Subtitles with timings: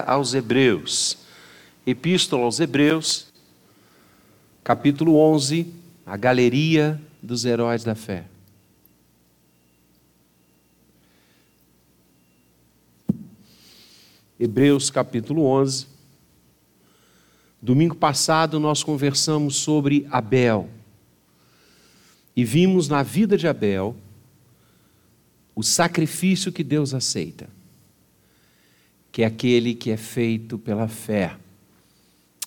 [0.00, 1.18] aos Hebreus.
[1.86, 3.26] Epístola aos Hebreus,
[4.62, 5.66] capítulo 11,
[6.06, 8.24] a galeria dos heróis da fé.
[14.38, 15.86] Hebreus capítulo 11.
[17.62, 20.68] Domingo passado nós conversamos sobre Abel
[22.36, 23.96] e vimos na vida de Abel
[25.54, 27.48] o sacrifício que Deus aceita
[29.14, 31.36] que é aquele que é feito pela fé,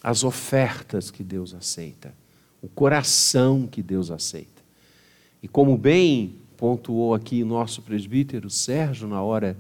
[0.04, 2.14] as ofertas que Deus aceita,
[2.62, 4.62] o coração que Deus aceita.
[5.42, 9.56] E como bem pontuou aqui nosso presbítero Sérgio na hora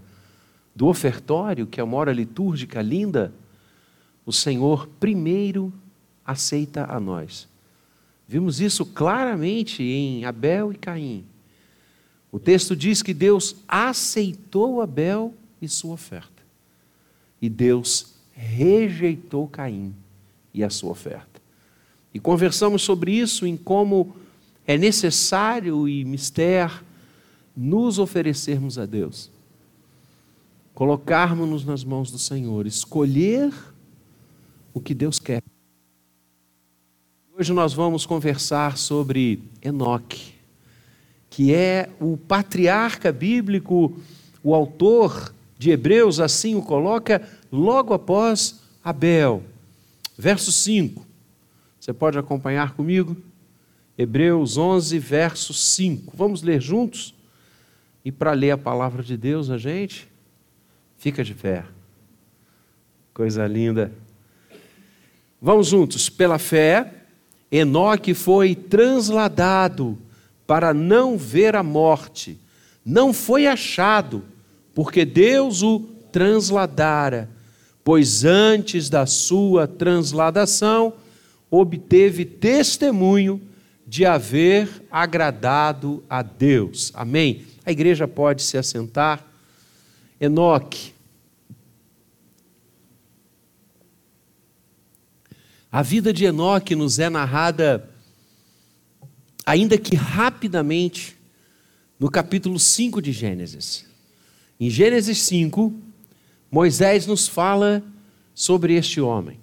[0.75, 3.33] do ofertório, que é uma hora litúrgica linda,
[4.25, 5.71] o Senhor primeiro
[6.25, 7.47] aceita a nós.
[8.27, 11.23] Vimos isso claramente em Abel e Caim.
[12.29, 16.36] O texto diz que Deus aceitou Abel e sua oferta.
[17.41, 19.93] E Deus rejeitou Caim
[20.53, 21.41] e a sua oferta.
[22.13, 24.15] E conversamos sobre isso em como
[24.65, 26.85] é necessário e mistério
[27.55, 29.31] nos oferecermos a Deus.
[30.73, 33.51] Colocarmos-nos nas mãos do Senhor, escolher
[34.73, 35.41] o que Deus quer.
[37.35, 40.33] Hoje nós vamos conversar sobre Enoque,
[41.29, 43.97] que é o patriarca bíblico,
[44.43, 49.43] o autor de Hebreus assim o coloca logo após Abel.
[50.17, 51.05] Verso 5.
[51.79, 53.15] Você pode acompanhar comigo?
[53.97, 56.15] Hebreus 11, verso 5.
[56.15, 57.13] Vamos ler juntos?
[58.05, 60.07] E para ler a palavra de Deus, a gente
[60.97, 61.65] fica de pé.
[63.13, 63.91] Coisa linda.
[65.41, 66.09] Vamos juntos.
[66.09, 66.93] Pela fé,
[67.51, 69.97] Enoque foi transladado
[70.45, 72.39] para não ver a morte.
[72.85, 74.23] Não foi achado
[74.77, 75.79] porque Deus o
[76.11, 77.27] transladara,
[77.83, 80.93] pois antes da sua transladação
[81.49, 83.41] obteve testemunho
[83.87, 86.91] de haver agradado a Deus.
[86.93, 87.47] Amém?
[87.65, 89.25] A igreja pode se assentar.
[90.21, 90.93] Enoque.
[95.71, 97.89] A vida de Enoque nos é narrada,
[99.43, 101.17] ainda que rapidamente,
[101.99, 103.86] no capítulo 5 de Gênesis.
[104.59, 105.71] Em Gênesis 5,
[106.49, 107.83] Moisés nos fala
[108.33, 109.39] sobre este homem,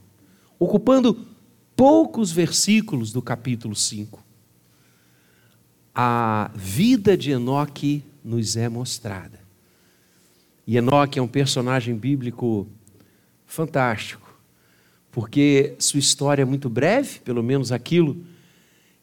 [0.58, 1.26] ocupando
[1.76, 4.20] poucos versículos do capítulo 5.
[5.94, 9.38] A vida de Enoque nos é mostrada.
[10.66, 12.66] E Enoque é um personagem bíblico
[13.46, 14.36] fantástico,
[15.12, 18.25] porque sua história é muito breve, pelo menos aquilo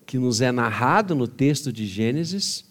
[0.05, 2.69] que nos é narrado no texto de Gênesis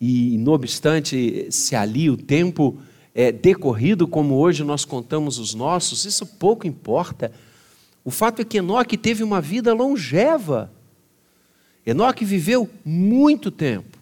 [0.00, 2.78] e, não obstante, se ali o tempo
[3.14, 7.32] é decorrido como hoje nós contamos os nossos, isso pouco importa.
[8.04, 10.70] O fato é que Enoque teve uma vida longeva.
[11.84, 13.98] Enoque viveu muito tempo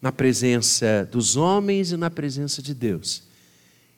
[0.00, 3.22] na presença dos homens e na presença de Deus.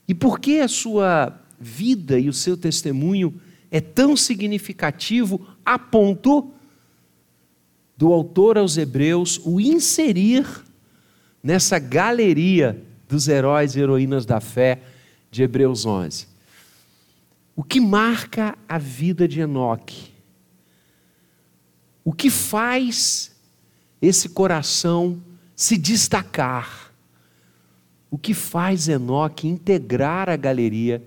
[0.09, 6.51] E por que a sua vida e o seu testemunho é tão significativo a ponto
[7.97, 10.47] do autor aos Hebreus o inserir
[11.43, 14.81] nessa galeria dos heróis e heroínas da fé
[15.31, 16.27] de Hebreus 11.
[17.55, 20.13] O que marca a vida de Enoque?
[22.05, 23.35] O que faz
[24.03, 25.23] esse coração
[25.55, 26.93] se destacar?
[28.11, 31.03] O que faz Enoque integrar a galeria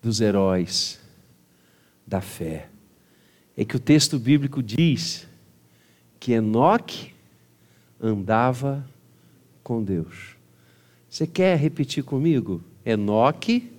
[0.00, 1.00] dos heróis
[2.06, 2.68] da fé?
[3.56, 5.26] É que o texto bíblico diz
[6.24, 7.12] que Enoque
[8.00, 8.82] andava
[9.62, 10.36] com Deus.
[11.06, 12.64] Você quer repetir comigo?
[12.82, 13.70] Enoque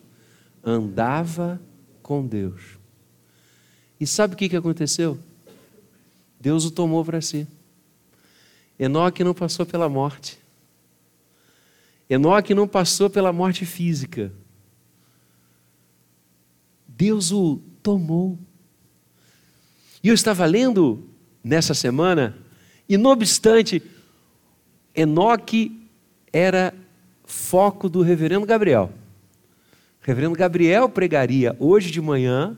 [0.64, 1.60] andava
[2.04, 2.78] com Deus.
[4.00, 5.18] E sabe o que aconteceu?
[6.40, 7.48] Deus o tomou para si.
[8.78, 10.38] Enoque não passou pela morte.
[12.08, 14.32] Enoque não passou pela morte física.
[16.88, 18.38] Deus o tomou.
[20.04, 21.15] E eu estava lendo
[21.46, 22.36] nessa semana,
[22.90, 23.80] e não obstante,
[24.96, 25.88] Enoque
[26.34, 26.74] era
[27.24, 28.92] foco do reverendo Gabriel.
[30.02, 32.58] O reverendo Gabriel pregaria hoje de manhã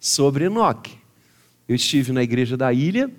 [0.00, 0.96] sobre Enoque.
[1.68, 3.10] Eu estive na igreja da ilha,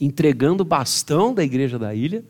[0.00, 2.24] entregando o bastão da igreja da ilha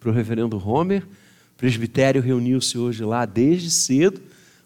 [0.00, 1.02] para o reverendo Homer.
[1.02, 4.18] O presbitério reuniu-se hoje lá desde cedo,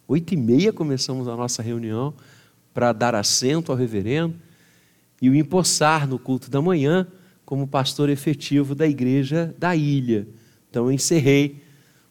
[0.06, 2.14] oito e meia começamos a nossa reunião
[2.72, 4.45] para dar assento ao reverendo
[5.20, 7.06] e o empossar no culto da manhã
[7.44, 10.26] como pastor efetivo da igreja da ilha.
[10.70, 11.62] Então eu encerrei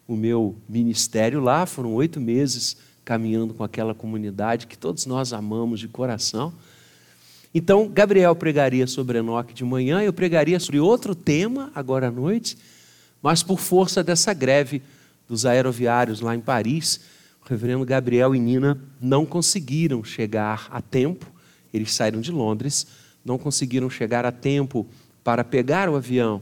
[0.07, 5.79] o meu ministério lá, foram oito meses caminhando com aquela comunidade que todos nós amamos
[5.79, 6.53] de coração.
[7.53, 12.57] Então, Gabriel pregaria sobre Enoque de manhã, eu pregaria sobre outro tema agora à noite,
[13.21, 14.81] mas por força dessa greve
[15.27, 16.99] dos aeroviários lá em Paris,
[17.43, 21.25] o reverendo Gabriel e Nina não conseguiram chegar a tempo,
[21.75, 22.87] eles saíram de Londres,
[23.23, 24.87] não conseguiram chegar a tempo
[25.23, 26.41] para pegar o avião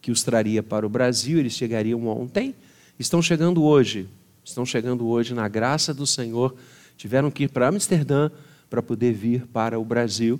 [0.00, 2.54] que os traria para o Brasil, eles chegariam ontem,
[2.98, 4.06] estão chegando hoje,
[4.44, 6.54] estão chegando hoje na graça do Senhor,
[6.96, 8.30] tiveram que ir para Amsterdã
[8.68, 10.38] para poder vir para o Brasil.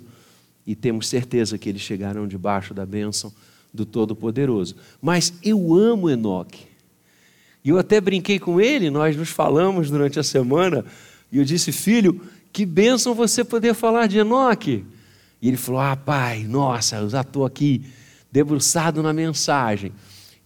[0.67, 3.31] E temos certeza que eles chegaram debaixo da bênção
[3.73, 4.75] do Todo-Poderoso.
[5.01, 6.65] Mas eu amo Enoque.
[7.63, 10.85] E eu até brinquei com ele, nós nos falamos durante a semana,
[11.31, 12.21] e eu disse, filho,
[12.55, 14.85] que bênção você poder falar de Enoque.
[15.41, 17.83] E ele falou, ah, pai, nossa, eu já estou aqui
[18.31, 19.91] debruçado na mensagem.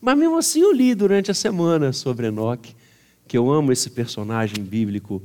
[0.02, 2.76] Mas mesmo assim eu li durante a semana sobre Enoque,
[3.28, 5.22] que eu amo esse personagem bíblico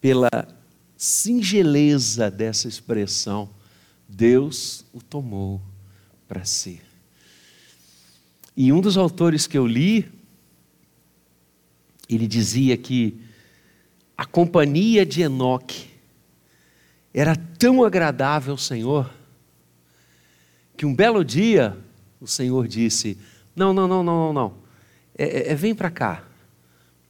[0.00, 0.30] pela
[0.96, 3.50] singeleza dessa expressão
[4.08, 5.60] Deus o tomou
[6.28, 6.80] para si.
[8.56, 10.08] E um dos autores que eu li,
[12.08, 13.20] ele dizia que
[14.16, 15.92] a companhia de Enoque
[17.14, 19.08] era tão agradável ao Senhor,
[20.76, 21.78] que um belo dia
[22.20, 23.16] o Senhor disse:
[23.54, 24.54] Não, não, não, não, não.
[25.16, 26.24] É, é, é vem para cá,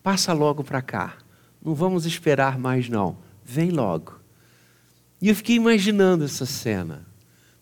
[0.02, 1.16] passa logo para cá.
[1.64, 3.16] Não vamos esperar mais, não.
[3.42, 4.20] Vem logo.
[5.22, 7.06] E eu fiquei imaginando essa cena,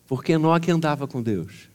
[0.05, 1.69] porque Enoque andava com Deus.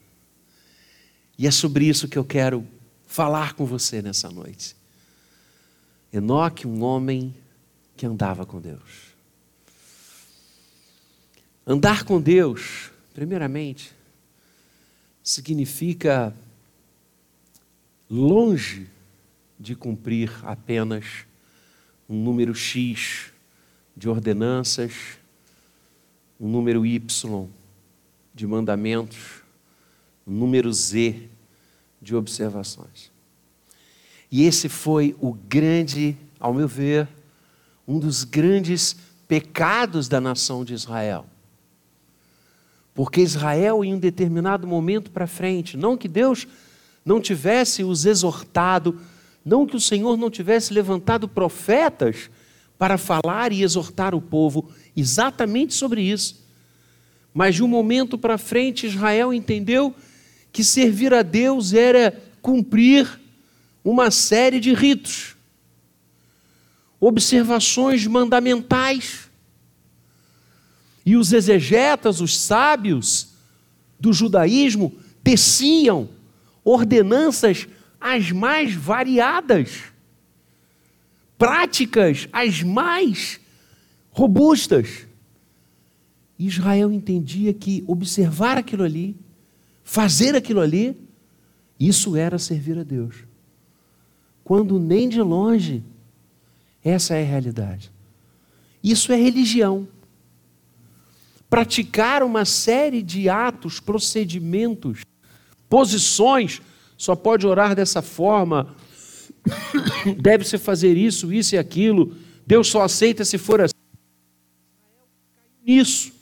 [1.39, 2.67] E é sobre isso que eu quero
[3.07, 4.77] falar com você nessa noite.
[6.13, 7.35] Enoque, um homem
[7.97, 9.08] que andava com Deus.
[11.71, 13.93] Andar com Deus, primeiramente,
[15.23, 16.35] significa
[18.09, 18.89] longe
[19.61, 21.27] de cumprir apenas
[22.09, 23.31] um número X
[23.95, 25.19] de ordenanças,
[26.41, 27.51] um número Y
[28.35, 29.43] de mandamentos,
[30.27, 31.29] um número Z
[32.01, 33.13] de observações.
[34.33, 37.07] E esse foi o grande, ao meu ver,
[37.87, 38.97] um dos grandes
[39.29, 41.27] pecados da nação de Israel.
[42.99, 46.49] Porque Israel, em um determinado momento para frente, não que Deus
[47.05, 49.01] não tivesse os exortado,
[49.45, 52.29] não que o Senhor não tivesse levantado profetas
[52.77, 56.45] para falar e exortar o povo, exatamente sobre isso.
[57.33, 59.95] Mas de um momento para frente, Israel entendeu
[60.53, 63.09] que servir a Deus era cumprir
[63.85, 65.37] uma série de ritos,
[66.99, 69.28] observações mandamentais.
[71.09, 73.29] E os exegetas, os sábios
[73.99, 74.93] do judaísmo,
[75.25, 76.07] teciam
[76.63, 77.67] ordenanças
[77.99, 79.85] as mais variadas,
[81.39, 83.41] práticas as mais
[84.11, 85.07] robustas.
[86.39, 89.17] Israel entendia que observar aquilo ali,
[89.83, 90.95] fazer aquilo ali,
[91.81, 93.15] isso era servir a Deus.
[94.45, 95.83] Quando nem de longe
[96.85, 97.91] essa é a realidade.
[98.85, 99.89] Isso é religião.
[101.49, 105.03] Praticar uma série de atos, procedimentos,
[105.69, 106.61] posições,
[106.97, 108.75] só pode orar dessa forma,
[110.21, 112.15] deve-se fazer isso, isso e aquilo,
[112.47, 113.75] Deus só aceita se for assim.
[115.65, 116.13] Nisso.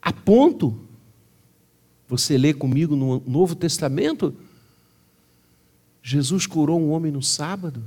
[0.00, 0.80] A ponto,
[2.08, 4.34] você lê comigo no Novo Testamento,
[6.00, 7.82] Jesus curou um homem no sábado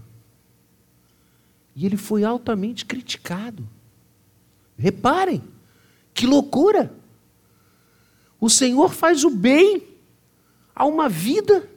[1.73, 3.65] e ele foi altamente criticado.
[4.79, 5.43] Reparem,
[6.13, 6.91] que loucura!
[8.39, 9.83] O Senhor faz o bem
[10.73, 11.69] a uma vida,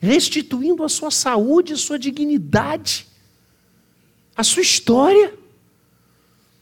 [0.00, 3.06] restituindo a sua saúde, a sua dignidade,
[4.36, 5.32] a sua história.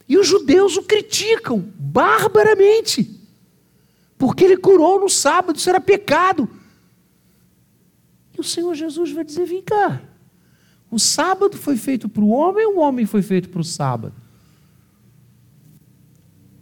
[0.07, 3.19] E os judeus o criticam barbaramente,
[4.19, 6.47] porque ele curou no sábado, isso era pecado.
[8.37, 10.03] E o Senhor Jesus vai dizer: vem cá,
[10.91, 14.24] o sábado foi feito para o homem o homem foi feito para o sábado?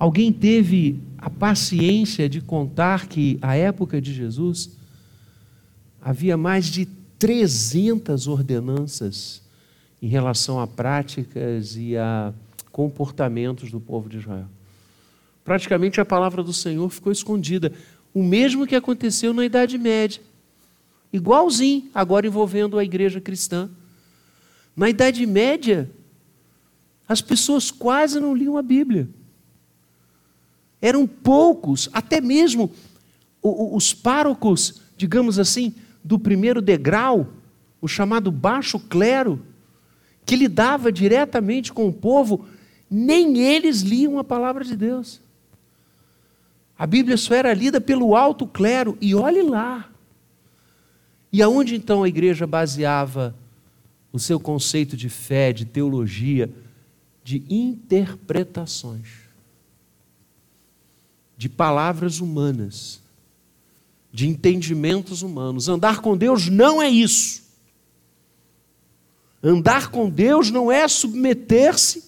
[0.02, 4.71] Alguém teve a paciência de contar que, à época de Jesus,
[6.00, 6.87] havia mais de
[7.21, 9.40] 300 ordenanças
[10.02, 12.35] em relação a práticas e a
[12.73, 14.49] comportamentos do povo de Israel.
[15.44, 17.73] Praticamente a palavra do Senhor ficou escondida.
[18.12, 20.21] O mesmo que aconteceu na Idade Média.
[21.12, 23.71] Igualzinho, agora envolvendo a igreja cristã.
[24.75, 25.88] Na Idade Média,
[27.06, 29.09] as pessoas quase não liam a Bíblia.
[30.83, 32.73] Eram poucos, até mesmo
[33.41, 35.73] os párocos, digamos assim,
[36.03, 37.29] do primeiro degrau,
[37.81, 39.41] o chamado baixo clero,
[40.27, 42.45] que lidava diretamente com o povo,
[42.91, 45.21] nem eles liam a palavra de Deus.
[46.77, 49.89] A Bíblia só era lida pelo alto clero, e olhe lá.
[51.33, 53.35] E aonde então a igreja baseava
[54.12, 56.53] o seu conceito de fé, de teologia,
[57.25, 59.22] de interpretações,
[61.43, 63.03] de palavras humanas,
[64.13, 65.69] de entendimentos humanos.
[65.69, 67.43] Andar com Deus não é isso.
[69.43, 72.05] Andar com Deus não é submeter-se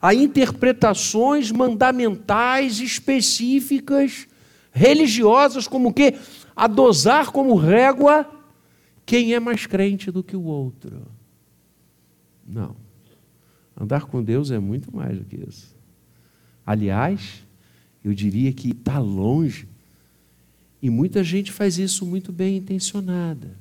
[0.00, 4.26] a interpretações mandamentais específicas,
[4.72, 6.14] religiosas, como que
[6.56, 8.26] a dosar como régua
[9.04, 11.06] quem é mais crente do que o outro.
[12.46, 12.74] Não.
[13.78, 15.76] Andar com Deus é muito mais do que isso.
[16.64, 17.44] Aliás,
[18.04, 19.68] eu diria que está longe.
[20.82, 23.56] E muita gente faz isso muito bem intencionada.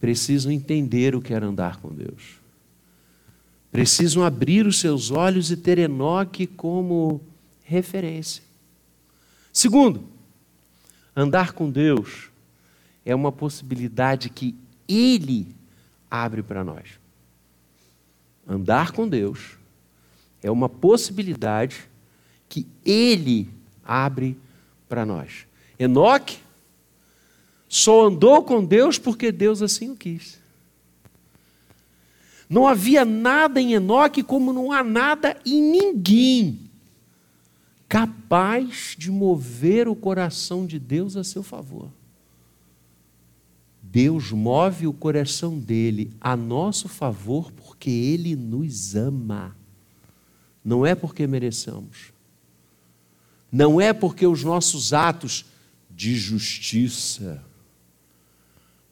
[0.00, 2.46] Precisam entender o que é andar com Deus
[3.76, 7.20] precisam abrir os seus olhos e ter Enoque como
[7.62, 8.42] referência.
[9.52, 10.02] Segundo,
[11.14, 12.30] andar com Deus
[13.04, 14.54] é uma possibilidade que
[14.88, 15.54] Ele
[16.10, 16.88] abre para nós.
[18.48, 19.58] Andar com Deus
[20.42, 21.86] é uma possibilidade
[22.48, 23.48] que Ele
[23.84, 24.36] abre
[24.88, 25.46] para nós.
[25.78, 26.38] Enoque
[27.68, 30.38] só andou com Deus porque Deus assim o quis.
[32.48, 36.66] Não havia nada em Enoque como não há nada em ninguém
[37.88, 41.88] capaz de mover o coração de Deus a seu favor.
[43.82, 49.56] Deus move o coração dele a nosso favor porque ele nos ama.
[50.64, 52.12] Não é porque mereçamos.
[53.56, 55.46] Não é porque os nossos atos
[55.90, 57.42] de justiça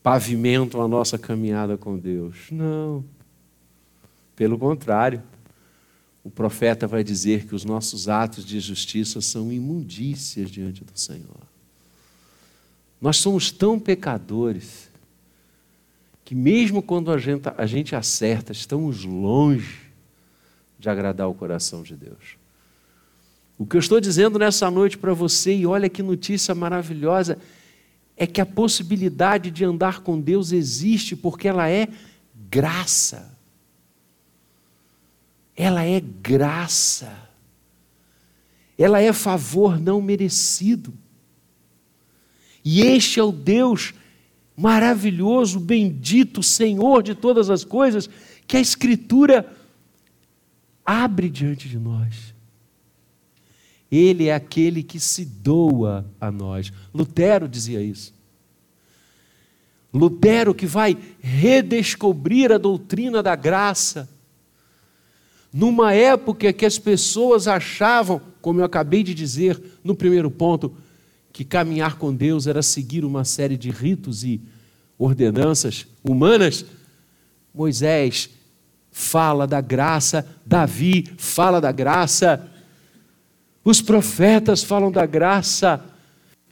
[0.02, 2.50] pavimentam a nossa caminhada com Deus.
[2.50, 3.04] Não.
[4.34, 5.22] Pelo contrário,
[6.24, 11.42] o profeta vai dizer que os nossos atos de justiça são imundícias diante do Senhor.
[12.98, 14.88] Nós somos tão pecadores
[16.24, 19.90] que, mesmo quando a gente, a gente acerta, estamos longe
[20.78, 22.42] de agradar o coração de Deus.
[23.58, 27.38] O que eu estou dizendo nessa noite para você, e olha que notícia maravilhosa,
[28.16, 31.88] é que a possibilidade de andar com Deus existe porque ela é
[32.50, 33.34] graça
[35.56, 37.16] ela é graça,
[38.76, 40.92] ela é favor não merecido.
[42.64, 43.94] E este é o Deus
[44.56, 48.08] maravilhoso, bendito, Senhor de todas as coisas,
[48.46, 49.54] que a Escritura
[50.84, 52.33] abre diante de nós.
[53.90, 56.72] Ele é aquele que se doa a nós.
[56.92, 58.12] Lutero dizia isso.
[59.92, 64.08] Lutero que vai redescobrir a doutrina da graça
[65.52, 70.74] numa época que as pessoas achavam, como eu acabei de dizer no primeiro ponto,
[71.32, 74.40] que caminhar com Deus era seguir uma série de ritos e
[74.98, 76.64] ordenanças humanas,
[77.54, 78.30] Moisés
[78.90, 82.48] fala da graça, Davi fala da graça,
[83.64, 85.82] os profetas falam da graça,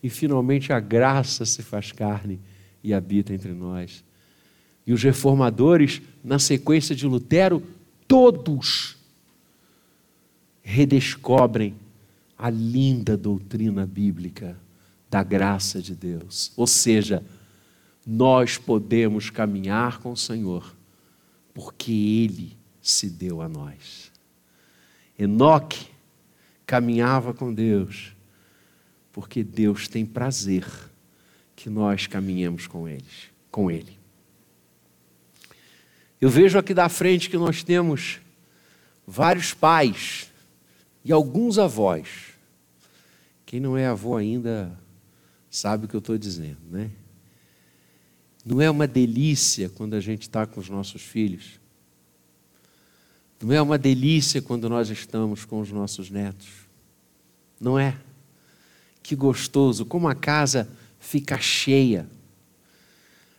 [0.02, 2.40] e finalmente a graça se faz carne
[2.82, 4.02] e habita entre nós.
[4.86, 7.62] E os reformadores, na sequência de Lutero,
[8.08, 8.96] todos
[10.62, 11.74] redescobrem
[12.36, 14.56] a linda doutrina bíblica
[15.08, 16.50] da graça de Deus.
[16.56, 17.22] Ou seja,
[18.06, 20.74] nós podemos caminhar com o Senhor
[21.54, 24.10] porque Ele se deu a nós.
[25.18, 25.91] Enoque
[26.72, 28.16] caminhava com Deus
[29.12, 30.66] porque Deus tem prazer
[31.54, 33.98] que nós caminhemos com eles, com Ele.
[36.18, 38.20] Eu vejo aqui da frente que nós temos
[39.06, 40.32] vários pais
[41.04, 42.08] e alguns avós.
[43.44, 44.72] Quem não é avô ainda
[45.50, 46.90] sabe o que eu estou dizendo, né?
[48.46, 51.60] Não é uma delícia quando a gente está com os nossos filhos.
[53.42, 56.48] Não é uma delícia quando nós estamos com os nossos netos.
[57.60, 57.96] Não é?
[59.02, 60.68] Que gostoso, como a casa
[61.00, 62.08] fica cheia,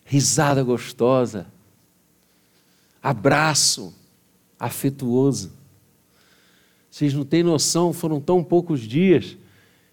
[0.04, 1.48] risada gostosa,
[3.02, 3.94] abraço
[4.60, 5.52] afetuoso.
[6.92, 9.38] Vocês não têm noção, foram tão poucos dias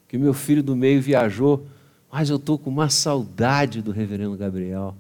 [0.09, 1.67] que meu filho do meio viajou,
[2.11, 4.97] mas eu estou com uma saudade do reverendo Gabriel,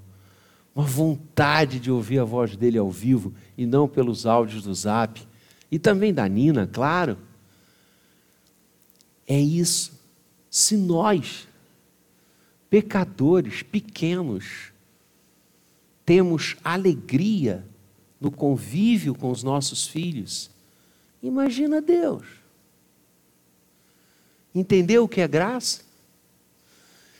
[0.74, 5.20] uma vontade de ouvir a voz dele ao vivo e não pelos áudios do zap,
[5.70, 7.18] e também da Nina, claro.
[9.28, 9.92] É isso.
[10.48, 11.46] Se nós,
[12.70, 14.72] pecadores pequenos,
[16.06, 17.62] temos alegria
[18.18, 20.50] no convívio com os nossos filhos,
[21.22, 22.24] imagina Deus.
[24.54, 25.82] Entendeu o que é graça?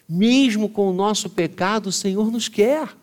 [0.08, 2.96] Mesmo com o nosso pecado, o Senhor nos quer.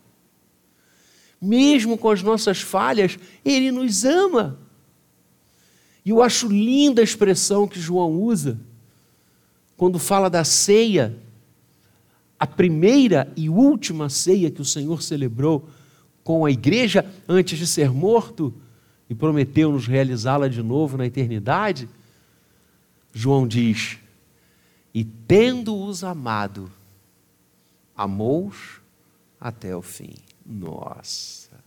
[1.42, 4.60] Mesmo com as nossas falhas, Ele nos ama.
[6.04, 8.60] E eu acho linda a expressão que João usa,
[9.76, 11.18] quando fala da ceia,
[12.40, 15.68] a primeira e última ceia que o Senhor celebrou
[16.24, 18.54] com a igreja antes de ser morto
[19.10, 21.88] e prometeu nos realizá-la de novo na eternidade.
[23.14, 23.98] João diz:
[24.94, 26.72] E tendo-os amado,
[27.96, 28.82] amou-os
[29.40, 30.14] até o fim.
[30.48, 31.64] Nossa!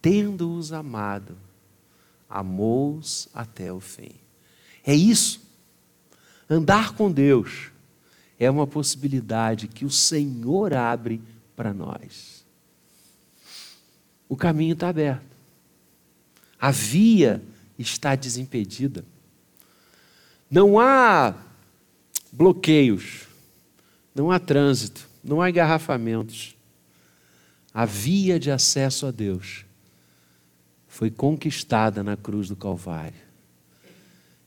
[0.00, 1.36] Tendo-os amado,
[2.28, 4.10] amou-os até o fim.
[4.84, 5.40] É isso.
[6.50, 7.70] Andar com Deus
[8.38, 11.22] é uma possibilidade que o Senhor abre
[11.54, 12.44] para nós.
[14.28, 15.36] O caminho está aberto.
[16.58, 17.42] A via
[17.78, 19.04] está desimpedida.
[20.50, 21.34] Não há
[22.32, 23.26] bloqueios,
[24.14, 26.56] não há trânsito, não há engarrafamentos.
[27.72, 29.64] A via de acesso a Deus
[30.86, 33.20] foi conquistada na cruz do Calvário.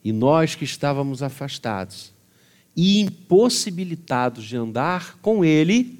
[0.04, 2.14] E nós que estávamos afastados
[2.76, 6.00] e impossibilitados de andar com Ele,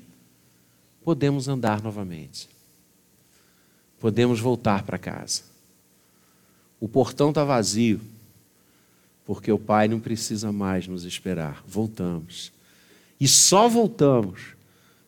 [1.04, 2.48] podemos andar novamente.
[4.00, 5.42] Podemos voltar para casa.
[6.80, 8.00] O portão está vazio,
[9.26, 11.64] porque o Pai não precisa mais nos esperar.
[11.66, 12.52] Voltamos.
[13.20, 14.56] E só voltamos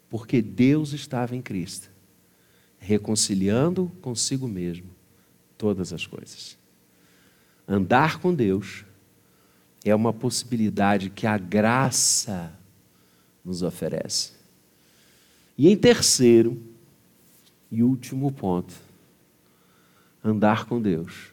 [0.10, 1.90] porque Deus estava em Cristo,
[2.80, 4.90] reconciliando consigo mesmo
[5.58, 6.58] todas as coisas.
[7.68, 8.86] Andar com Deus
[9.84, 12.54] é uma possibilidade que a graça
[13.44, 14.34] nos oferece.
[15.58, 16.62] E em terceiro
[17.72, 18.74] e último ponto,
[20.24, 21.32] andar com Deus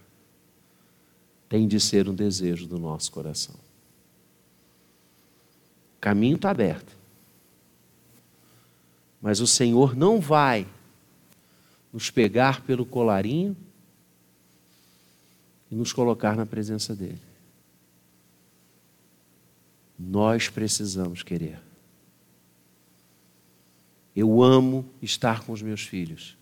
[1.49, 3.55] tem de ser um desejo do nosso coração.
[5.97, 6.97] O caminho está aberto.
[9.21, 10.67] Mas o Senhor não vai
[11.95, 13.57] nos pegar pelo colarinho
[15.71, 17.23] e nos colocar na presença dEle.
[19.97, 21.63] Nós precisamos querer.
[24.15, 26.37] Eu amo estar com os meus filhos,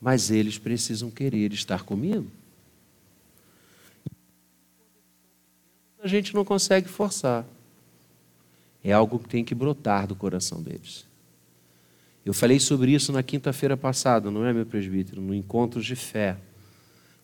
[0.00, 2.30] mas eles precisam querer estar comigo.
[6.00, 7.44] A gente não consegue forçar.
[8.84, 11.09] É algo que tem que brotar do coração deles.
[12.24, 15.20] Eu falei sobre isso na quinta-feira passada, não é, meu presbítero?
[15.20, 16.36] No Encontros de Fé,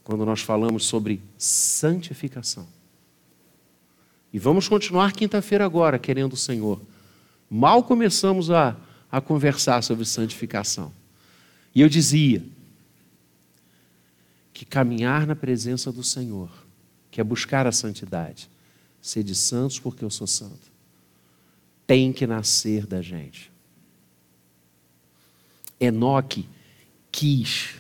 [0.03, 2.67] quando nós falamos sobre santificação.
[4.33, 6.81] E vamos continuar quinta-feira agora, querendo o Senhor.
[7.49, 8.77] Mal começamos a,
[9.11, 10.93] a conversar sobre santificação.
[11.75, 12.43] E eu dizia
[14.53, 16.51] que caminhar na presença do Senhor,
[17.11, 18.49] que é buscar a santidade,
[19.01, 20.73] ser de santos porque eu sou santo,
[21.87, 23.53] tem que nascer da gente.
[25.81, 26.49] Enoque
[27.11, 27.75] quis,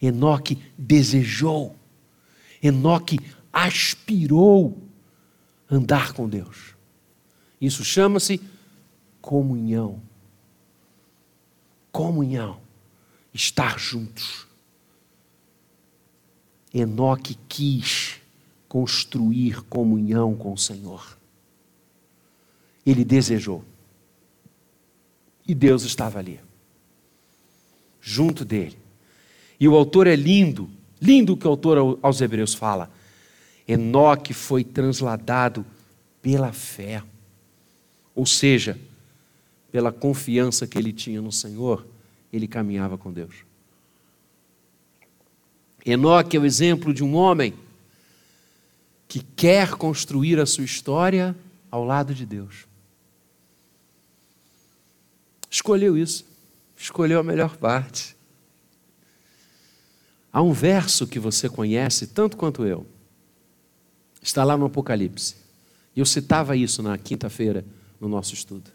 [0.00, 1.76] Enoque desejou,
[2.62, 3.18] Enoque
[3.52, 4.76] aspirou
[5.70, 6.74] andar com Deus.
[7.60, 8.40] Isso chama-se
[9.20, 10.02] comunhão.
[11.92, 12.60] Comunhão.
[13.32, 14.46] Estar juntos.
[16.72, 18.20] Enoque quis
[18.68, 21.18] construir comunhão com o Senhor.
[22.86, 23.64] Ele desejou.
[25.46, 26.40] E Deus estava ali,
[28.00, 28.78] junto dele.
[29.58, 32.90] E o autor é lindo, lindo o que o autor aos Hebreus fala.
[33.66, 35.64] Enoque foi transladado
[36.22, 37.02] pela fé,
[38.14, 38.78] ou seja,
[39.70, 41.86] pela confiança que ele tinha no Senhor,
[42.32, 43.34] ele caminhava com Deus.
[45.84, 47.54] Enoque é o exemplo de um homem
[49.08, 51.34] que quer construir a sua história
[51.70, 52.66] ao lado de Deus.
[55.50, 56.24] Escolheu isso,
[56.80, 58.16] escolheu a melhor parte.
[60.32, 62.86] Há um verso que você conhece tanto quanto eu
[64.22, 65.36] Está lá no Apocalipse.
[65.96, 67.64] E eu citava isso na quinta-feira
[67.98, 68.70] no nosso estudo.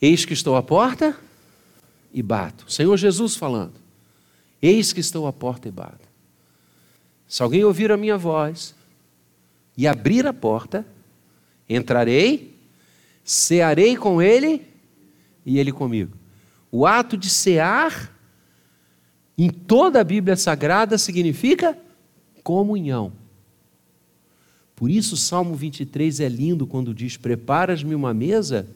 [0.00, 1.16] Eis que estou à porta
[2.12, 2.70] e bato.
[2.70, 3.74] Senhor Jesus falando.
[4.60, 6.06] Eis que estou à porta e bato.
[7.26, 8.74] Se alguém ouvir a minha voz
[9.74, 10.86] e abrir a porta,
[11.66, 12.54] entrarei,
[13.24, 14.73] cearei com ele
[15.44, 16.16] e ele comigo.
[16.70, 18.12] O ato de cear
[19.36, 21.76] em toda a Bíblia Sagrada significa
[22.42, 23.12] comunhão.
[24.76, 28.66] Por isso, o Salmo 23 é lindo quando diz: Preparas-me uma mesa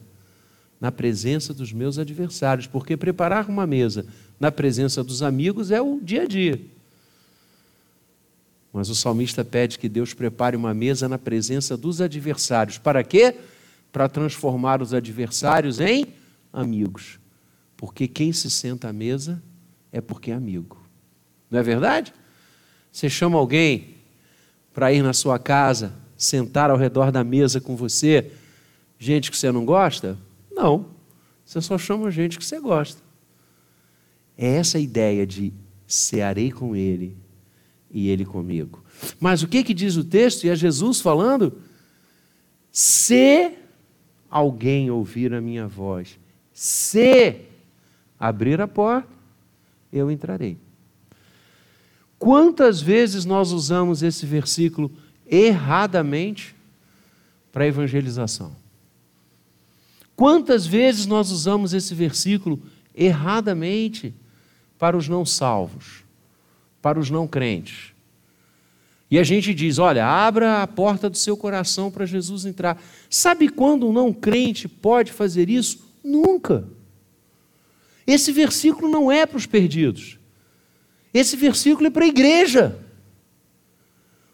[0.79, 4.05] na presença dos meus adversários, porque preparar uma mesa
[4.39, 6.59] na presença dos amigos é o dia a dia.
[8.71, 12.77] Mas o salmista pede que Deus prepare uma mesa na presença dos adversários.
[12.77, 13.35] Para quê?
[13.91, 16.05] Para transformar os adversários em
[16.51, 17.19] amigos.
[17.77, 19.41] Porque quem se senta à mesa
[19.91, 20.77] é porque é amigo.
[21.49, 22.13] Não é verdade?
[22.91, 23.95] Você chama alguém
[24.73, 28.31] para ir na sua casa, sentar ao redor da mesa com você,
[28.97, 30.17] gente que você não gosta?
[30.51, 30.87] Não.
[31.45, 33.01] Você só chama gente que você gosta.
[34.37, 35.53] É essa a ideia de
[35.87, 37.17] cearei com ele
[37.91, 38.83] e ele comigo.
[39.19, 40.43] Mas o que, que diz o texto?
[40.43, 41.57] E é Jesus falando:
[42.71, 43.53] se
[44.29, 46.19] alguém ouvir a minha voz,
[46.59, 47.39] se
[48.19, 49.07] abrir a porta,
[49.93, 50.57] eu entrarei.
[52.17, 54.91] Quantas vezes nós usamos esse versículo
[55.25, 56.53] erradamente
[57.49, 58.53] para evangelização?
[60.17, 62.61] Quantas vezes nós usamos esse versículo
[62.93, 64.13] erradamente
[64.77, 66.03] para os não salvos,
[66.81, 67.93] para os não crentes?
[69.09, 72.83] E a gente diz: olha, abra a porta do seu coração para Jesus entrar.
[73.09, 75.87] Sabe quando um não crente pode fazer isso?
[76.03, 76.67] Nunca.
[78.05, 80.17] Esse versículo não é para os perdidos.
[81.13, 82.79] Esse versículo é para a igreja.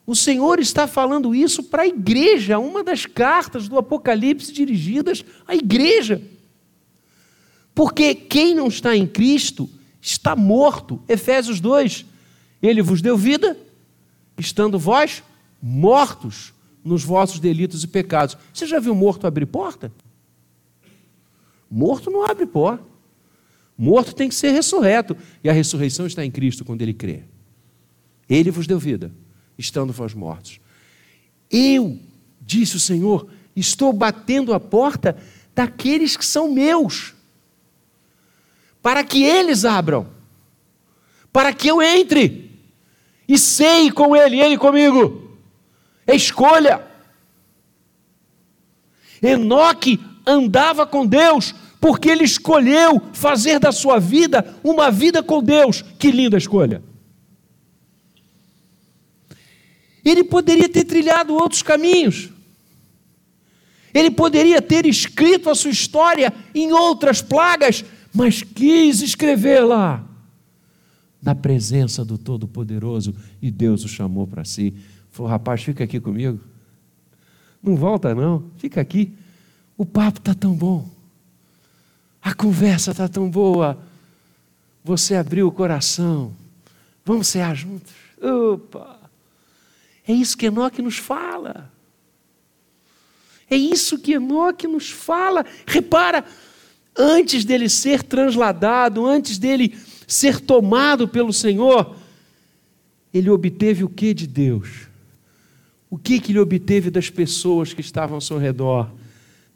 [0.08, 5.56] O Senhor está falando isso para a igreja, uma das cartas do Apocalipse dirigidas à
[5.56, 6.22] igreja.
[7.74, 11.02] Porque quem não está em Cristo está morto.
[11.10, 12.06] Efésios 2.
[12.62, 13.58] Ele vos deu vida,
[14.38, 15.24] estando vós
[15.62, 18.38] mortos nos vossos delitos e pecados.
[18.54, 19.92] Você já viu morto abrir porta?
[21.78, 22.86] Morto não abre porta.
[23.78, 25.18] Morto tem que ser ressurreto.
[25.44, 27.26] E a ressurreição está em Cristo quando ele crê.
[28.30, 29.12] Ele vos deu vida,
[29.58, 30.62] estando vós mortos.
[31.52, 32.00] Eu,
[32.40, 35.18] disse o Senhor, estou batendo a porta
[35.54, 37.14] daqueles que são meus,
[38.82, 40.08] para que eles abram,
[41.34, 42.58] para que eu entre
[43.28, 45.38] e sei com ele, ele comigo.
[46.08, 46.88] É escolha.
[49.22, 51.54] Enoque andava com Deus
[51.86, 55.84] porque ele escolheu fazer da sua vida uma vida com Deus.
[56.00, 56.82] Que linda escolha!
[60.04, 62.32] Ele poderia ter trilhado outros caminhos.
[63.94, 70.04] Ele poderia ter escrito a sua história em outras plagas, mas quis escrevê-la
[71.22, 74.74] na presença do Todo-Poderoso e Deus o chamou para si.
[75.12, 76.40] Falou: rapaz, fica aqui comigo.
[77.62, 79.14] Não volta, não, fica aqui.
[79.78, 80.95] O papo está tão bom.
[82.26, 83.78] A conversa está tão boa.
[84.84, 86.36] Você abriu o coração.
[87.06, 87.94] Vamos cear juntos.
[88.20, 89.00] Opa!
[90.08, 91.72] É isso que Enoque nos fala.
[93.48, 95.46] É isso que Enoque nos fala.
[95.68, 96.26] Repara,
[96.98, 101.96] antes dele ser transladado, antes dele ser tomado pelo Senhor,
[103.14, 104.88] ele obteve o que de Deus?
[105.92, 108.90] O que, que ele obteve das pessoas que estavam ao seu redor?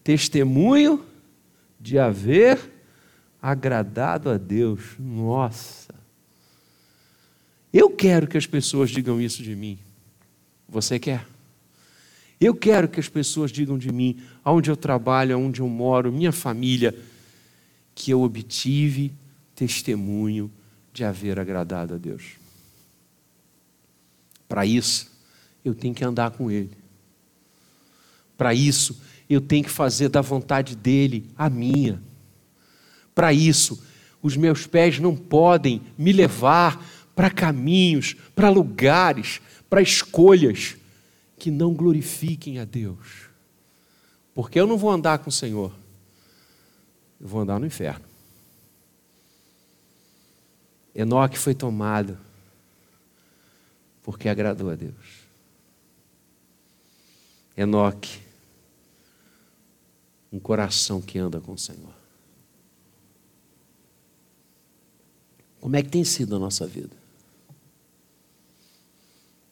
[0.03, 1.08] Testemunho
[1.79, 2.59] de haver
[3.41, 4.81] agradado a Deus.
[4.99, 5.93] Nossa!
[7.71, 9.79] Eu quero que as pessoas digam isso de mim.
[10.67, 11.25] Você quer?
[12.39, 16.31] Eu quero que as pessoas digam de mim, aonde eu trabalho, aonde eu moro, minha
[16.31, 16.97] família,
[17.93, 19.13] que eu obtive
[19.53, 20.49] testemunho
[20.93, 22.37] de haver agradado a Deus.
[24.47, 25.11] Para isso,
[25.63, 26.71] eu tenho que andar com Ele.
[28.37, 32.01] Para isso, eu tenho que fazer da vontade dele a minha.
[33.13, 33.83] Para isso,
[34.21, 36.83] os meus pés não podem me levar
[37.15, 39.39] para caminhos, para lugares,
[39.69, 40.75] para escolhas
[41.37, 43.29] que não glorifiquem a Deus.
[44.33, 45.71] Porque eu não vou andar com o Senhor,
[47.21, 48.05] eu vou andar no inferno.
[50.95, 52.17] Enoque foi tomado
[54.01, 55.19] porque agradou a Deus.
[57.55, 58.28] Enoque
[60.31, 61.93] um coração que anda com o Senhor.
[65.59, 66.95] Como é que tem sido a nossa vida?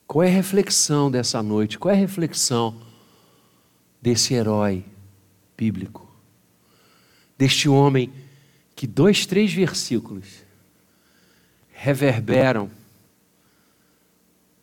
[0.06, 1.78] Qual é a reflexão dessa noite?
[1.78, 2.82] Qual é a reflexão
[4.02, 4.86] desse herói
[5.58, 6.10] bíblico?
[7.38, 8.14] Deste homem
[8.76, 10.44] que dois, três versículos
[11.72, 12.72] reverberam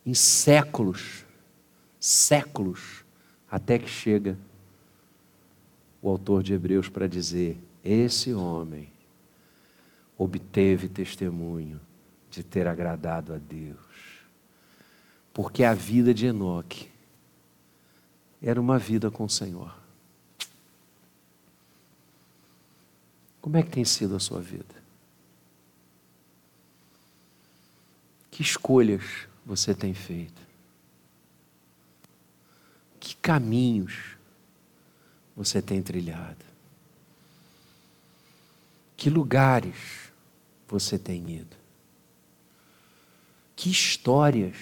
[0.05, 1.25] em séculos,
[1.99, 3.03] séculos,
[3.49, 4.37] até que chega
[6.05, 8.87] o autor de Hebreus para dizer: esse homem
[10.15, 11.81] obteve testemunho
[12.29, 13.79] de ter agradado a Deus.
[15.33, 16.91] Porque a vida de Enoque
[18.39, 19.75] era uma vida com o Senhor.
[23.41, 24.75] Como é que tem sido a sua vida?
[28.29, 30.41] Que escolhas você tem feito?
[32.99, 34.14] Que caminhos
[35.35, 36.45] você tem trilhado?
[38.95, 40.11] Que lugares
[40.67, 41.55] você tem ido?
[43.55, 44.55] Que histórias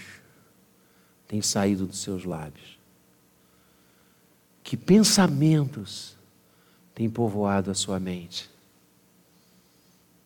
[1.27, 2.79] têm saído dos seus lábios?
[4.63, 6.17] Que pensamentos
[6.95, 8.49] têm povoado a sua mente?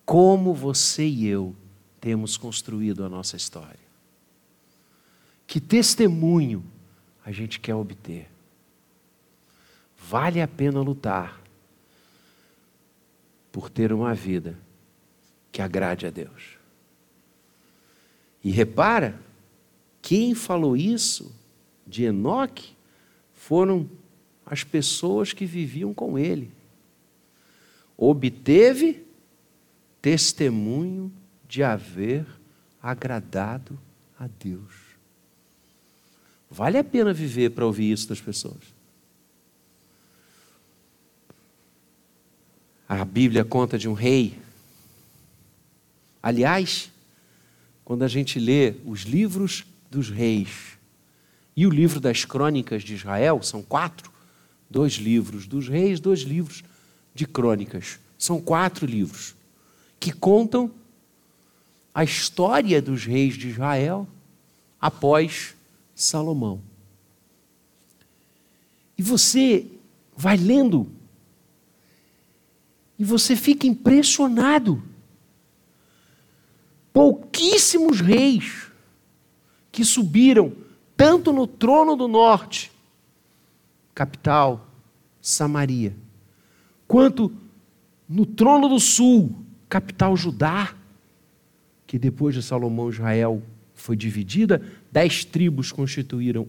[0.05, 1.55] Como você e eu
[1.99, 3.87] temos construído a nossa história?
[5.45, 6.63] Que testemunho
[7.25, 8.29] a gente quer obter?
[10.09, 11.41] Vale a pena lutar
[13.51, 14.57] por ter uma vida
[15.51, 16.57] que agrade a Deus.
[18.41, 19.19] E repara,
[20.01, 21.35] quem falou isso
[21.85, 22.73] de Enoque
[23.33, 23.89] foram
[24.45, 26.53] as pessoas que viviam com ele.
[27.97, 29.05] Obteve
[30.01, 31.11] testemunho
[31.45, 32.25] de haver
[32.81, 33.77] agradado
[34.17, 34.73] a Deus.
[36.49, 38.76] Vale a pena viver para ouvir isso das pessoas.
[42.87, 44.39] A Bíblia conta de um rei.
[46.23, 46.89] Aliás,
[47.83, 50.77] quando a gente lê os livros dos reis
[51.55, 54.11] e o livro das crônicas de Israel, são quatro,
[54.69, 56.63] dois livros dos reis, dois livros
[57.13, 57.99] de crônicas.
[58.17, 59.35] São quatro livros
[59.99, 60.71] que contam
[61.93, 64.07] a história dos reis de Israel
[64.79, 65.55] após
[65.95, 66.61] Salomão.
[68.97, 69.65] E você
[70.15, 70.89] vai lendo
[72.97, 74.81] e você fica impressionado.
[76.91, 78.71] Pouquíssimos reis
[79.71, 80.53] que subiram
[80.95, 82.71] tanto no trono do norte,
[83.93, 84.67] capital,
[85.21, 85.95] Samaria,
[86.87, 87.31] quanto
[88.09, 89.35] no trono do sul,
[89.69, 90.73] capital Judá,
[91.85, 93.43] que depois de Salomão Israel
[93.75, 96.47] foi dividida, dez tribos constituíram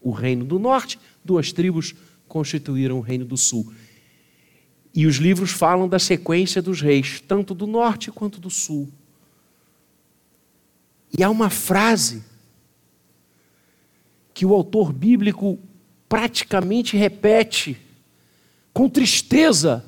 [0.00, 1.94] o reino do norte, duas tribos
[2.28, 3.72] constituíram o reino do sul.
[4.98, 8.88] E os livros falam da sequência dos reis, tanto do norte quanto do sul.
[11.16, 12.24] E há uma frase
[14.34, 15.56] que o autor bíblico
[16.08, 17.80] praticamente repete
[18.72, 19.84] com tristeza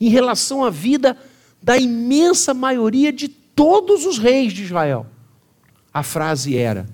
[0.00, 1.18] em relação à vida
[1.60, 5.08] da imensa maioria de todos os reis de Israel.
[5.92, 6.88] A frase era: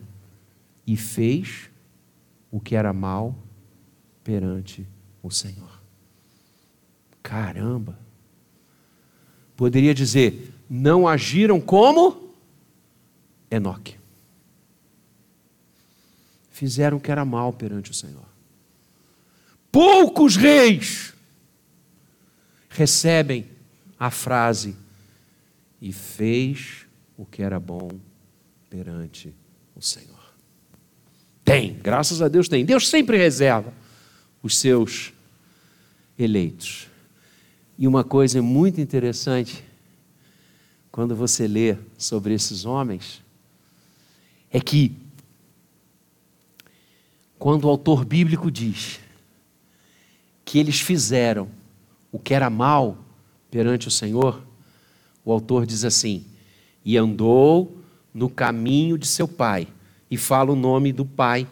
[0.86, 1.68] e fez
[2.50, 3.36] o que era mal
[4.22, 4.86] perante
[5.22, 5.73] o Senhor.
[7.24, 7.98] Caramba!
[9.56, 12.34] Poderia dizer, não agiram como
[13.50, 13.96] Enoque.
[16.50, 18.26] Fizeram o que era mal perante o Senhor.
[19.72, 21.14] Poucos reis
[22.68, 23.46] recebem
[23.98, 24.76] a frase
[25.80, 27.88] e fez o que era bom
[28.68, 29.34] perante
[29.74, 30.34] o Senhor.
[31.44, 32.64] Tem, graças a Deus tem.
[32.64, 33.72] Deus sempre reserva
[34.42, 35.12] os seus
[36.18, 36.93] eleitos.
[37.76, 39.64] E uma coisa muito interessante,
[40.92, 43.22] quando você lê sobre esses homens,
[44.50, 44.96] é que,
[47.38, 49.00] quando o autor bíblico diz
[50.44, 51.48] que eles fizeram
[52.12, 52.96] o que era mal
[53.50, 54.40] perante o Senhor,
[55.24, 56.24] o autor diz assim:
[56.84, 57.76] e andou
[58.12, 59.66] no caminho de seu pai,
[60.08, 61.48] e fala o nome do pai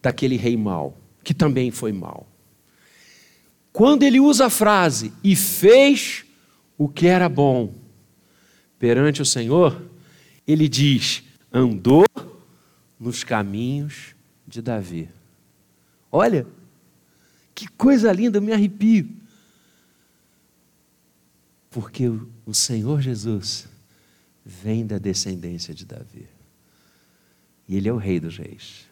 [0.00, 2.31] daquele rei mau, que também foi mau.
[3.72, 6.24] Quando ele usa a frase e fez
[6.76, 7.74] o que era bom
[8.78, 9.82] perante o Senhor,
[10.46, 12.04] ele diz: andou
[13.00, 14.14] nos caminhos
[14.46, 15.08] de Davi.
[16.10, 16.46] Olha,
[17.54, 19.08] que coisa linda, eu me arrepio.
[21.70, 22.06] Porque
[22.44, 23.66] o Senhor Jesus
[24.44, 26.28] vem da descendência de Davi.
[27.66, 28.86] E ele é o rei dos reis.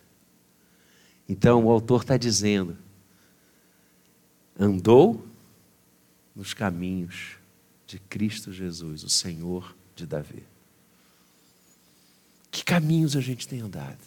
[1.29, 2.79] Então o autor está dizendo
[4.61, 5.27] andou
[6.37, 7.39] nos caminhos
[7.87, 10.45] de Cristo Jesus, o Senhor de Davi.
[12.51, 13.99] Que caminhos a gente tem andado?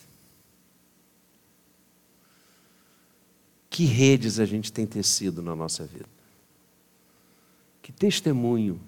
[3.67, 6.05] Que redes a gente tem tecido na nossa vida?
[7.81, 8.79] Que testemunho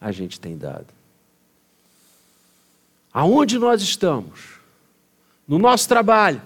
[0.00, 0.92] a gente tem dado?
[3.12, 4.58] Aonde nós estamos?
[5.46, 6.42] No nosso trabalho.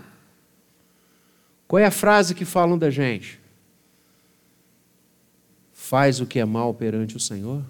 [1.67, 3.42] Qual é a frase que falam da gente?
[5.93, 7.63] Faz o que é mal perante o Senhor?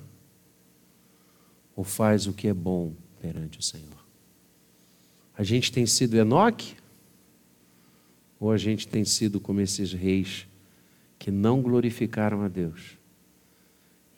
[1.75, 3.99] Ou faz o que é bom perante o Senhor?
[5.37, 6.77] A gente tem sido Enoque?
[8.39, 10.47] Ou a gente tem sido como esses reis
[11.19, 12.97] que não glorificaram a Deus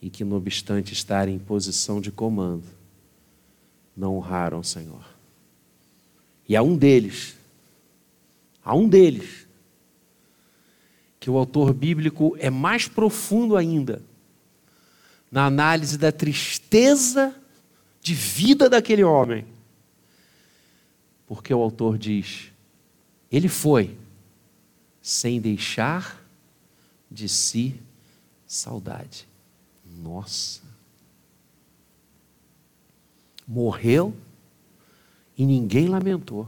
[0.02, 2.66] e que, não obstante estar em posição de comando,
[3.96, 5.06] não honraram o Senhor.
[6.46, 7.38] E há um deles,
[8.62, 9.43] há um deles,
[11.24, 14.02] que o autor bíblico é mais profundo ainda
[15.30, 17.34] na análise da tristeza
[18.02, 19.46] de vida daquele homem.
[21.26, 22.52] Porque o autor diz:
[23.32, 23.96] ele foi
[25.00, 26.22] sem deixar
[27.10, 27.80] de si
[28.46, 29.26] saudade.
[30.02, 30.60] Nossa.
[33.48, 34.14] Morreu
[35.38, 36.46] e ninguém lamentou.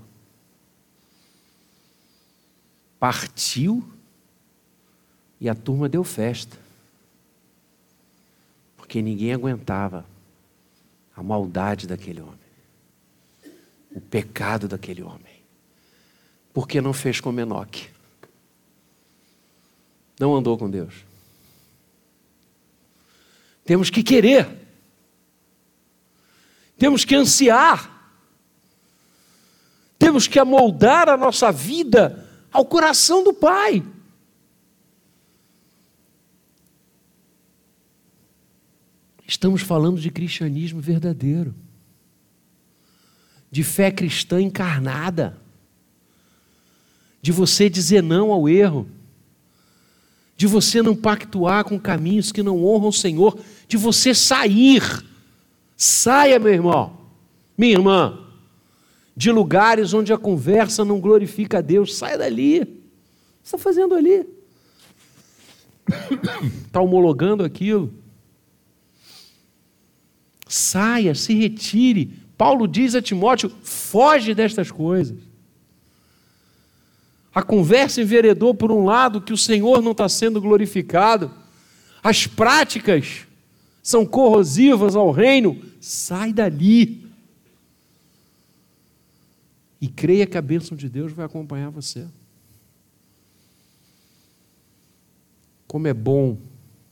[3.01, 3.96] Partiu
[5.41, 6.57] e a turma deu festa.
[8.77, 10.05] Porque ninguém aguentava
[11.15, 12.39] a maldade daquele homem,
[13.95, 15.43] o pecado daquele homem.
[16.53, 17.89] Porque não fez como Enoque.
[20.19, 21.05] Não andou com Deus.
[23.65, 24.49] Temos que querer.
[26.79, 27.93] Temos que ansiar.
[29.99, 33.83] Temos que amoldar a nossa vida ao coração do Pai.
[39.27, 41.55] Estamos falando de cristianismo verdadeiro,
[43.51, 45.37] de fé cristã encarnada,
[47.21, 48.89] de você dizer não ao erro,
[50.37, 54.83] de você não pactuar com caminhos que não honram o Senhor, de você sair.
[55.77, 56.99] Saia, meu irmão,
[57.59, 58.21] minha irmã,
[59.17, 61.97] de lugares onde a conversa não glorifica a Deus.
[61.97, 62.61] Saia dali.
[62.61, 62.73] O que
[63.43, 64.27] está fazendo ali?
[66.67, 67.93] Está homologando aquilo?
[70.47, 72.23] Saia, se retire.
[72.39, 75.19] Paulo diz a Timóteo: foge destas coisas.
[77.35, 81.31] A conversa enveredou por um lado que o Senhor não está sendo glorificado.
[82.03, 83.27] As práticas
[83.83, 85.61] são corrosivas ao reino.
[85.81, 87.05] Sai dali.
[89.81, 92.07] E creia que a bênção de Deus vai acompanhar você.
[95.67, 96.39] Como é bom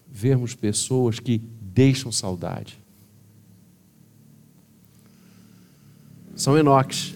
[0.06, 2.83] vermos pessoas que deixam saudade.
[6.36, 7.14] São Enoques.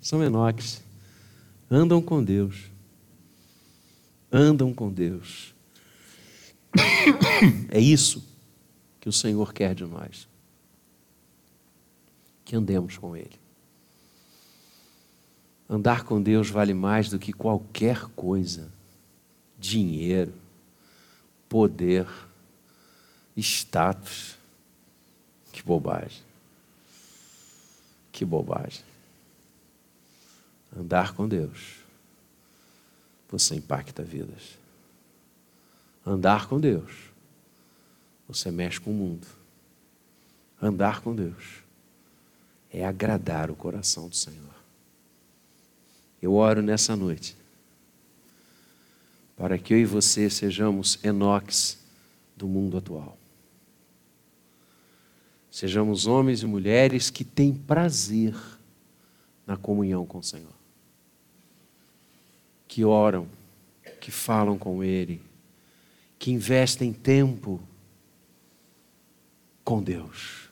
[0.00, 0.82] São Enoques
[1.70, 2.64] andam com Deus.
[4.30, 5.54] Andam com Deus.
[7.70, 8.24] É isso
[9.00, 10.28] que o Senhor quer de nós.
[12.44, 13.38] Que andemos com Ele.
[15.68, 18.70] Andar com Deus vale mais do que qualquer coisa:
[19.58, 20.34] dinheiro,
[21.48, 22.06] poder,
[23.36, 24.36] status.
[25.52, 26.33] Que bobagem.
[28.14, 28.84] Que bobagem
[30.78, 31.78] andar com Deus,
[33.28, 34.56] você impacta vidas.
[36.06, 36.92] Andar com Deus,
[38.28, 39.26] você mexe com o mundo.
[40.62, 41.64] Andar com Deus
[42.72, 44.54] é agradar o coração do Senhor.
[46.22, 47.36] Eu oro nessa noite
[49.36, 51.78] para que eu e você sejamos enoques
[52.36, 53.18] do mundo atual.
[55.54, 58.34] Sejamos homens e mulheres que têm prazer
[59.46, 60.64] na comunhão com o Senhor
[62.74, 63.28] que oram,
[64.00, 65.22] que falam com Ele,
[66.18, 67.60] que investem tempo
[69.62, 70.50] com Deus.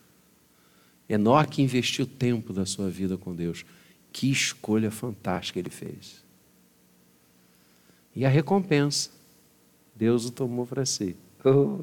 [1.09, 3.65] Enoque investiu tempo da sua vida com Deus.
[4.13, 6.23] Que escolha fantástica ele fez.
[8.15, 9.11] E a recompensa,
[9.97, 11.17] Deus o tomou para si.
[11.45, 11.81] Oh,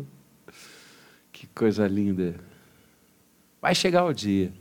[1.33, 2.39] que coisa linda.
[3.61, 4.53] Vai chegar o dia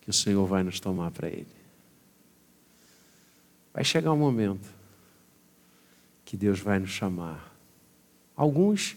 [0.00, 1.46] que o Senhor vai nos tomar para Ele.
[3.72, 4.68] Vai chegar um momento
[6.24, 7.52] que Deus vai nos chamar.
[8.34, 8.96] Alguns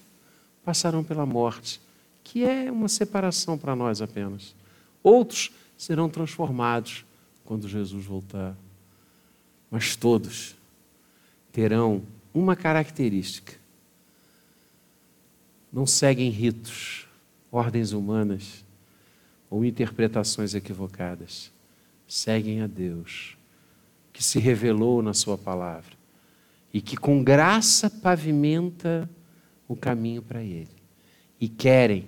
[0.64, 1.82] passarão pela morte,
[2.24, 4.56] que é uma separação para nós apenas.
[5.02, 7.06] Outros serão transformados
[7.44, 8.56] quando Jesus voltar.
[9.72, 10.56] Mas todos
[11.52, 13.54] terão uma característica:
[15.74, 17.08] não seguem ritos,
[17.52, 18.64] ordens humanas
[19.50, 21.52] ou interpretações equivocadas.
[22.08, 23.38] Seguem a Deus
[24.12, 25.98] que se revelou na Sua palavra
[26.74, 29.10] e que com graça pavimenta
[29.68, 30.68] o caminho para Ele.
[31.40, 32.06] E querem,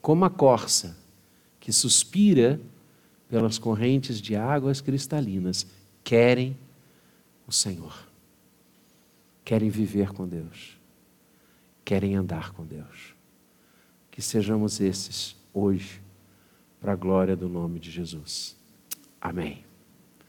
[0.00, 0.96] como a corça
[1.58, 2.60] que suspira
[3.28, 5.66] pelas correntes de águas cristalinas,
[6.02, 6.56] querem
[7.46, 8.06] o Senhor.
[9.44, 10.78] Querem viver com Deus.
[11.84, 13.17] Querem andar com Deus.
[14.18, 16.02] Que sejamos esses hoje,
[16.80, 18.56] para a glória do nome de Jesus.
[19.20, 19.67] Amém.